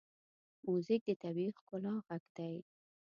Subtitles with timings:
[0.65, 2.55] موزیک د طبیعي ښکلا غږ دی.